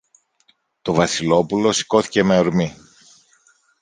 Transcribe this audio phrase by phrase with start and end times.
[0.81, 2.75] Το Βασιλόπουλο σηκώθηκε με ορμή